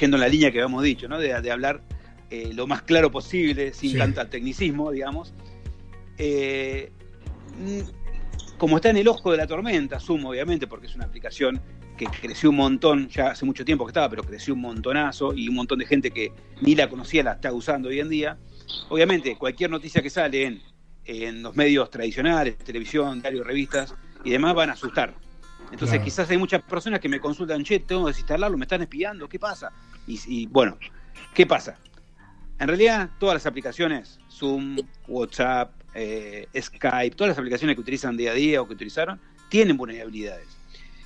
[0.00, 1.18] yendo en la línea que habíamos dicho, ¿no?
[1.18, 1.82] de hablar
[2.30, 5.32] eh, lo más claro posible, sin tanta tecnicismo, digamos.
[6.18, 6.90] Eh,
[7.58, 11.60] mm, como está en el ojo de la tormenta, asumo obviamente, porque es una aplicación
[11.96, 15.48] que creció un montón, ya hace mucho tiempo que estaba, pero creció un montonazo y
[15.48, 18.38] un montón de gente que ni la conocía la está usando hoy en día.
[18.88, 20.62] Obviamente, cualquier noticia que sale en,
[21.04, 25.14] en los medios tradicionales, televisión, diarios, revistas y demás, van a asustar.
[25.70, 29.28] Entonces, quizás hay muchas personas que me consultan, che, tengo que desinstalarlo, me están espiando,
[29.28, 29.72] ¿qué pasa?
[30.06, 30.78] y bueno,
[31.34, 31.78] ¿qué pasa?
[32.58, 38.32] En realidad, todas las aplicaciones, Zoom, WhatsApp, eh, Skype, todas las aplicaciones que utilizan día
[38.32, 40.48] a día o que utilizaron, tienen vulnerabilidades.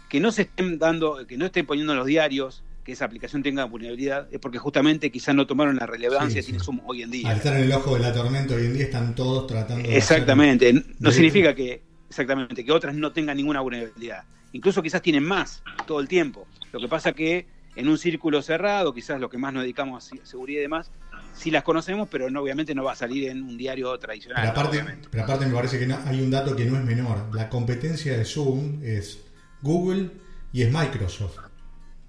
[0.08, 3.42] Que no se estén dando, que no estén poniendo en los diarios que esa aplicación
[3.42, 7.10] tenga vulnerabilidad, es porque justamente quizás no tomaron la relevancia que tiene Zoom hoy en
[7.10, 7.30] día.
[7.30, 9.96] Al estar en el ojo de la tormenta hoy en día están todos tratando de
[9.96, 14.24] Exactamente, no significa que exactamente que otras no tengan ninguna vulnerabilidad.
[14.52, 16.46] Incluso quizás tienen más todo el tiempo.
[16.72, 20.26] Lo que pasa que en un círculo cerrado, quizás lo que más nos dedicamos a
[20.26, 20.90] seguridad y demás,
[21.34, 24.42] sí las conocemos, pero no, obviamente no va a salir en un diario tradicional.
[24.42, 27.34] Pero aparte, pero aparte me parece que hay un dato que no es menor.
[27.34, 29.20] La competencia de Zoom es
[29.62, 30.10] Google
[30.52, 31.38] y es Microsoft.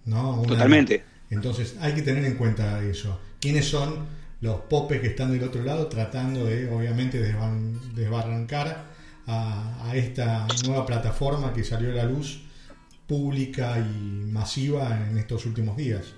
[0.05, 0.41] ¿no?
[0.47, 1.03] Totalmente.
[1.29, 3.19] Entonces hay que tener en cuenta eso.
[3.39, 4.05] ¿Quiénes son
[4.41, 8.85] los popes que están del otro lado tratando de, obviamente, desbarrancar
[9.27, 12.41] a, a esta nueva plataforma que salió a la luz
[13.07, 16.13] pública y masiva en estos últimos días?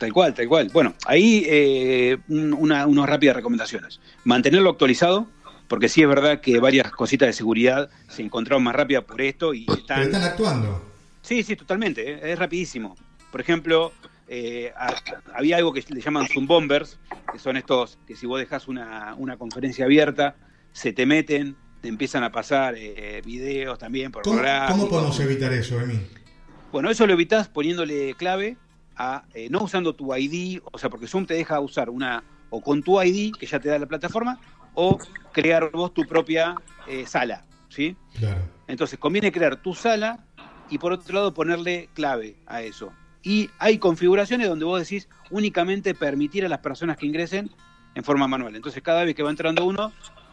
[0.00, 0.70] Tal cual, tal cual.
[0.72, 4.00] Bueno, ahí eh, una, unas rápidas recomendaciones.
[4.24, 5.28] Mantenerlo actualizado,
[5.68, 9.52] porque sí es verdad que varias cositas de seguridad se encontraron más rápidas por esto
[9.52, 9.98] y están...
[9.98, 10.90] Pero están actuando.
[11.20, 12.96] Sí, sí, totalmente, eh, es rapidísimo.
[13.30, 13.92] Por ejemplo,
[14.26, 14.72] eh,
[15.34, 16.98] había algo que le llaman Zoom Bombers,
[17.30, 20.34] que son estos que si vos dejas una, una conferencia abierta,
[20.72, 25.52] se te meten, te empiezan a pasar eh, videos también por ¿Cómo, ¿Cómo podemos evitar
[25.52, 26.00] eso, Emi?
[26.72, 28.56] Bueno, eso lo evitas poniéndole clave
[29.00, 32.60] a, eh, no usando tu ID, o sea, porque Zoom te deja usar una, o
[32.60, 34.38] con tu ID, que ya te da la plataforma,
[34.74, 34.98] o
[35.32, 36.54] crear vos tu propia
[36.86, 37.96] eh, sala, ¿sí?
[38.18, 38.42] Claro.
[38.68, 40.26] Entonces, conviene crear tu sala
[40.68, 42.92] y por otro lado ponerle clave a eso.
[43.22, 47.50] Y hay configuraciones donde vos decís únicamente permitir a las personas que ingresen
[47.94, 48.54] en forma manual.
[48.54, 49.92] Entonces, cada vez que va entrando uno,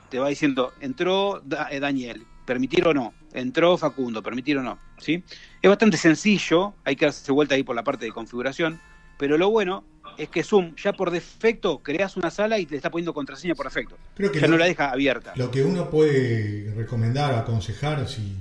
[0.09, 5.21] te va diciendo, entró eh, Daniel, permitir o no, entró Facundo, permitir o no, ¿sí?
[5.61, 8.79] Es bastante sencillo, hay que darse vuelta ahí por la parte de configuración,
[9.19, 9.83] pero lo bueno
[10.17, 13.67] es que Zoom ya por defecto creas una sala y te está poniendo contraseña por
[13.67, 13.97] defecto.
[14.15, 15.33] Creo que ya no la deja abierta.
[15.35, 18.35] Lo que uno puede recomendar o aconsejar, si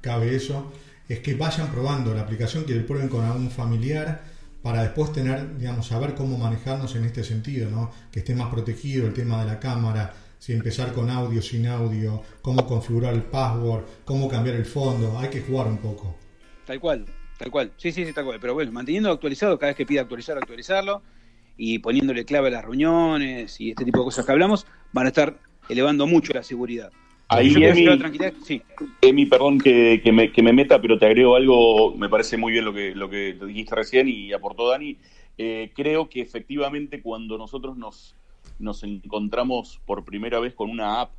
[0.00, 0.72] cabe eso,
[1.08, 4.22] es que vayan probando la aplicación, que le prueben con algún familiar
[4.60, 7.92] para después tener, digamos, saber cómo manejarnos en este sentido, ¿no?
[8.10, 10.12] Que esté más protegido el tema de la cámara,
[10.46, 15.28] si empezar con audio, sin audio, cómo configurar el password, cómo cambiar el fondo, hay
[15.28, 16.14] que jugar un poco.
[16.64, 17.04] Tal cual,
[17.36, 20.02] tal cual, sí, sí, sí, tal cual, pero bueno, manteniendo actualizado, cada vez que pida
[20.02, 21.02] actualizar, actualizarlo,
[21.56, 25.08] y poniéndole clave a las reuniones y este tipo de cosas que hablamos, van a
[25.08, 25.36] estar
[25.68, 26.92] elevando mucho la seguridad.
[27.26, 28.62] Ahí, Emi, tranquilidad, sí.
[29.00, 32.64] Emi, perdón que, me, que, me, meta, pero te agrego algo, me parece muy bien
[32.64, 34.96] lo que, lo que dijiste recién y aportó Dani.
[35.38, 38.14] Eh, creo que efectivamente cuando nosotros nos
[38.58, 41.10] nos encontramos por primera vez con una app,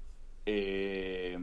[0.46, 1.38] eh,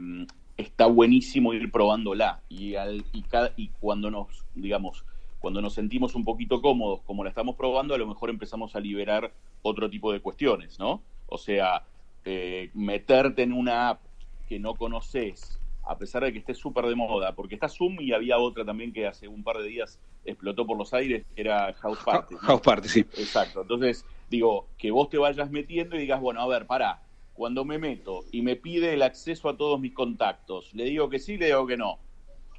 [0.57, 2.41] está buenísimo ir probándola.
[2.49, 3.23] Y, al, y,
[3.57, 5.05] y cuando nos, digamos,
[5.39, 8.79] cuando nos sentimos un poquito cómodos, como la estamos probando, a lo mejor empezamos a
[8.79, 9.31] liberar
[9.61, 11.01] otro tipo de cuestiones, ¿no?
[11.27, 11.83] O sea,
[12.23, 14.01] eh, meterte en una app
[14.47, 18.11] que no conoces, a pesar de que esté súper de moda, porque está Zoom y
[18.11, 21.73] había otra también que hace un par de días explotó por los aires, que era
[21.73, 22.35] House Party.
[22.41, 22.99] House Party, sí.
[22.99, 23.61] Exacto.
[23.61, 27.77] Entonces, digo, que vos te vayas metiendo y digas, bueno, a ver, pará, cuando me
[27.77, 31.47] meto y me pide el acceso a todos mis contactos, le digo que sí, le
[31.47, 31.99] digo que no.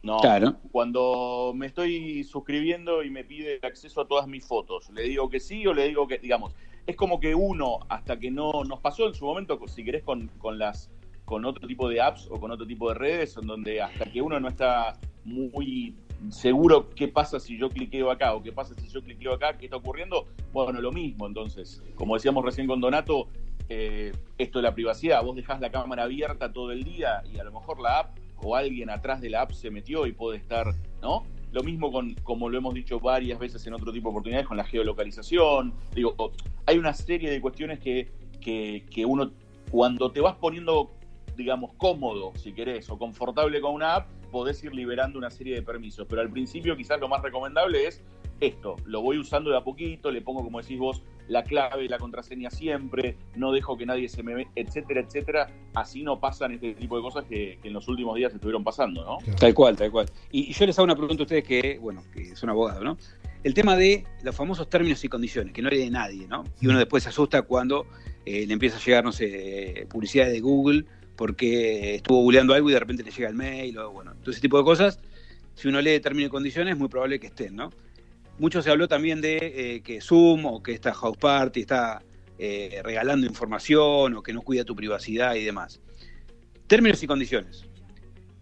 [0.03, 0.19] No.
[0.19, 0.59] Claro.
[0.71, 5.29] Cuando me estoy suscribiendo y me pide el acceso a todas mis fotos, le digo
[5.29, 6.55] que sí o le digo que, digamos,
[6.87, 10.29] es como que uno, hasta que no nos pasó en su momento, si querés, con,
[10.39, 10.91] con las
[11.27, 14.23] con otro tipo de apps o con otro tipo de redes, en donde hasta que
[14.23, 15.95] uno no está muy
[16.31, 19.67] seguro qué pasa si yo cliqueo acá o qué pasa si yo cliqueo acá, qué
[19.67, 21.27] está ocurriendo, bueno, lo mismo.
[21.27, 23.29] Entonces, como decíamos recién con Donato,
[23.69, 27.45] eh, esto de la privacidad, vos dejás la cámara abierta todo el día y a
[27.45, 30.75] lo mejor la app o alguien atrás de la app se metió y puede estar,
[31.03, 31.25] ¿no?
[31.51, 34.57] Lo mismo con, como lo hemos dicho varias veces en otro tipo de oportunidades, con
[34.57, 35.75] la geolocalización.
[35.93, 36.15] Digo,
[36.67, 39.33] hay una serie de cuestiones que, que, que uno,
[39.71, 40.96] cuando te vas poniendo
[41.37, 45.63] digamos, cómodo, si querés, o confortable con una app, podés ir liberando una serie de
[45.63, 46.07] permisos.
[46.09, 48.03] Pero al principio quizás lo más recomendable es
[48.41, 51.89] esto, lo voy usando de a poquito, le pongo, como decís vos, la clave y
[51.89, 55.51] la contraseña siempre, no dejo que nadie se me ve, etcétera, etcétera.
[55.75, 59.19] Así no pasan este tipo de cosas que, en los últimos días estuvieron pasando, ¿no?
[59.37, 60.11] Tal cual, tal cual.
[60.31, 62.97] Y, yo les hago una pregunta a ustedes que, bueno, que son abogados, ¿no?
[63.43, 66.45] El tema de los famosos términos y condiciones, que no hay de nadie, ¿no?
[66.61, 67.87] Y uno después se asusta cuando
[68.25, 70.85] eh, le empieza a llegar, no sé, publicidad de Google
[71.17, 74.41] porque estuvo googleando algo y de repente le llega el mail o bueno, todo ese
[74.41, 74.99] tipo de cosas.
[75.55, 77.71] Si uno lee términos y condiciones, es muy probable que estén, ¿no?
[78.39, 82.03] Mucho se habló también de eh, que Zoom o que esta House Party está
[82.39, 85.81] eh, regalando información o que no cuida tu privacidad y demás.
[86.67, 87.65] Términos y condiciones.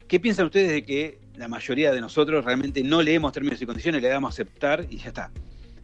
[0.09, 4.03] ¿Qué piensan ustedes de que la mayoría de nosotros realmente no leemos términos y condiciones,
[4.03, 5.31] le damos a aceptar y ya está?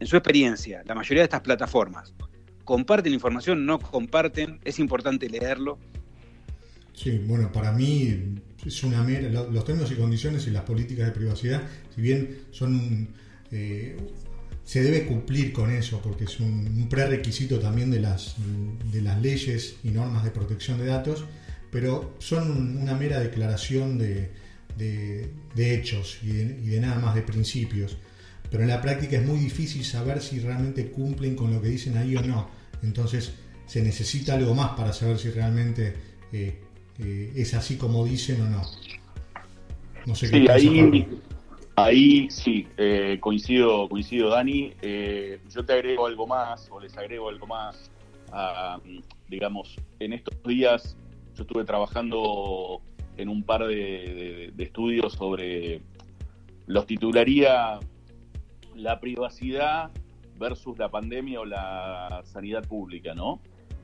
[0.00, 2.12] En su experiencia, la mayoría de estas plataformas
[2.70, 5.79] comparten información, no comparten, es importante leerlo.
[7.02, 8.36] Sí, bueno, para mí
[8.66, 9.30] es una mera.
[9.30, 11.62] Los términos y condiciones y las políticas de privacidad,
[11.94, 13.08] si bien son.
[13.50, 13.96] Eh,
[14.64, 18.36] se debe cumplir con eso, porque es un, prerequisito también de las,
[18.92, 21.24] de las leyes y normas de protección de datos,
[21.72, 24.30] pero son una mera declaración de,
[25.56, 27.96] hechos y de, nada más de principios.
[28.50, 31.96] Pero en la práctica es muy difícil saber si realmente cumplen con lo que dicen
[31.96, 32.51] ahí o no.
[32.82, 33.32] Entonces
[33.66, 35.94] se necesita algo más para saber si realmente
[36.32, 36.61] eh,
[37.03, 38.62] eh, es así como dicen o no.
[40.07, 41.07] No sé sí, ahí,
[41.76, 44.72] ahí sí, eh, coincido, coincido Dani.
[44.82, 47.90] Eh, yo te agrego algo más, o les agrego algo más.
[49.28, 50.96] digamos, en estos días
[51.34, 52.80] yo estuve trabajando
[53.16, 55.82] en un par de, estudios sobre,
[56.66, 57.80] los titularía
[58.74, 59.90] La privacidad
[60.38, 63.40] versus la pandemia o la sanidad pública, ¿no?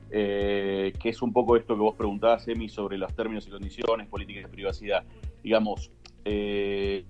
[0.09, 4.07] Eh, que es un poco esto que vos preguntabas, Emi, sobre los términos y condiciones,
[4.07, 5.03] políticas de privacidad.
[5.43, 5.91] Digamos,
[6.23, 7.03] eh,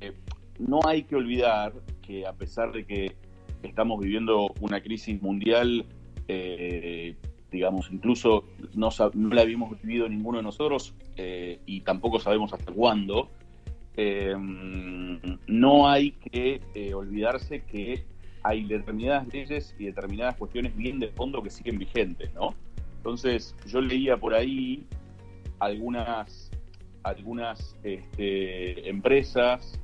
[0.59, 3.15] no hay que olvidar que a pesar de que
[3.61, 5.85] estamos viviendo una crisis mundial,
[6.27, 7.15] eh,
[7.51, 10.93] digamos, incluso no, la habíamos vivido ninguno de nosotros
[11.65, 13.29] y tampoco sabemos hasta cuándo,
[15.47, 16.61] no hay que
[16.93, 18.05] olvidarse que
[18.43, 22.53] hay determinadas leyes y determinadas cuestiones bien de fondo que siguen vigentes, ¿no?
[23.07, 24.85] Entonces, yo leía por ahí
[25.59, 26.51] algunas,
[27.03, 29.79] algunas este, empresas,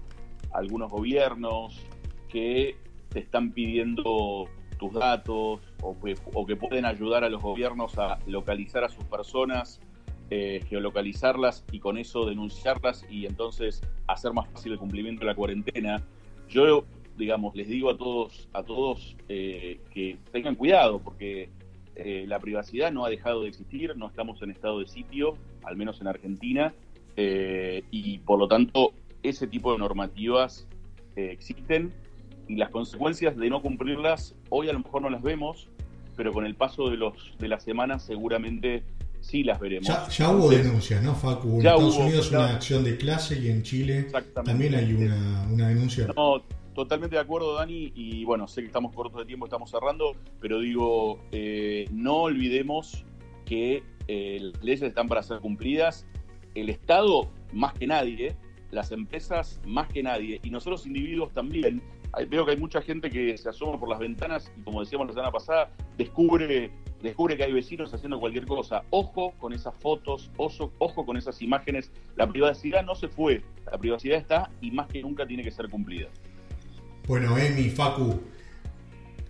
[0.51, 1.79] algunos gobiernos
[2.27, 2.75] que
[3.07, 5.97] te están pidiendo tus datos o
[6.45, 9.79] que, pueden ayudar a los gobiernos a localizar a sus personas,
[10.29, 15.35] eh, geolocalizarlas y con eso denunciarlas y entonces hacer más fácil el cumplimiento de la
[15.35, 16.03] cuarentena.
[16.49, 16.83] Yo,
[17.17, 21.49] digamos, les digo a todos, a todos eh, que tengan cuidado porque
[21.95, 25.75] eh, la privacidad no ha dejado de existir, no estamos en estado de sitio, al
[25.77, 26.73] menos en Argentina,
[27.15, 30.67] eh, y por lo tanto ese tipo de normativas
[31.15, 31.93] eh, existen
[32.47, 35.69] y las consecuencias de no cumplirlas hoy a lo mejor no las vemos,
[36.15, 38.83] pero con el paso de, los, de las semanas seguramente
[39.21, 39.87] sí las veremos.
[40.17, 41.49] Ya, hubo denuncias, ¿no, Facu?
[41.53, 44.07] En Estados Unidos una acción de clase y en Chile
[44.43, 46.07] también hay una, una denuncia.
[46.15, 46.43] No,
[46.73, 50.59] totalmente de acuerdo, Dani, y bueno, sé que estamos cortos de tiempo, estamos cerrando, pero
[50.59, 53.05] digo, eh, no olvidemos
[53.45, 56.05] que eh, las leyes están para ser cumplidas,
[56.55, 58.35] el Estado más que nadie,
[58.71, 61.81] las empresas más que nadie, y nosotros individuos también.
[62.29, 65.13] Veo que hay mucha gente que se asoma por las ventanas y como decíamos la
[65.13, 66.69] semana pasada, descubre,
[67.01, 68.83] descubre que hay vecinos haciendo cualquier cosa.
[68.91, 71.91] Ojo con esas fotos, ojo, ojo con esas imágenes.
[72.15, 75.69] La privacidad no se fue, la privacidad está y más que nunca tiene que ser
[75.69, 76.09] cumplida.
[77.05, 78.21] Bueno, Emi, Facu,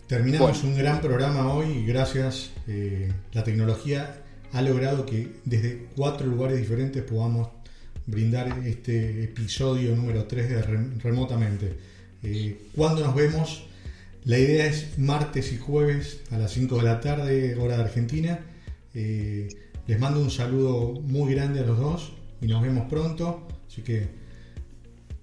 [0.06, 2.52] terminamos un gran programa hoy gracias.
[2.68, 4.22] Eh, la tecnología
[4.52, 7.50] ha logrado que desde cuatro lugares diferentes podamos
[8.06, 10.62] brindar este episodio número 3 de
[11.02, 11.74] remotamente.
[12.22, 13.66] Eh, ¿Cuándo nos vemos?
[14.26, 18.40] La idea es martes y jueves a las 5 de la tarde, hora de Argentina.
[18.94, 19.48] Eh,
[19.88, 23.48] les mando un saludo muy grande a los dos y nos vemos pronto.
[23.68, 24.23] Así que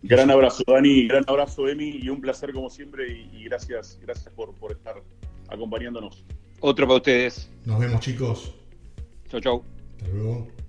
[0.02, 4.54] Gran abrazo, Dani, gran abrazo, Emi, y un placer como siempre, y, gracias, gracias por,
[4.54, 5.02] por estar
[5.48, 6.24] acompañándonos.
[6.60, 7.50] Otro para ustedes.
[7.64, 8.54] Nos vemos, chicos.
[9.28, 9.64] Chau, chau.
[9.98, 10.59] Hasta luego.